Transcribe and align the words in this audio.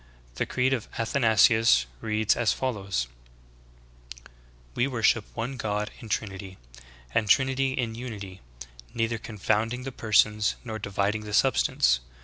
The 0.33 0.47
"Creed 0.47 0.73
of 0.73 0.87
Athanasius" 0.97 1.85
reads 1.99 2.35
as 2.35 2.53
follows: 2.53 3.05
19. 4.15 4.31
"We 4.73 4.87
worship 4.87 5.25
one 5.35 5.57
God 5.57 5.91
in 5.99 6.09
Trinity, 6.09 6.57
and 7.13 7.29
Trinity 7.29 7.73
in 7.73 7.93
Unity, 7.93 8.41
neither 8.95 9.19
confounding 9.19 9.83
the 9.83 9.91
persons, 9.91 10.55
nor 10.63 10.79
dividing 10.79 11.21
the 11.25 11.35
substance. 11.35 11.99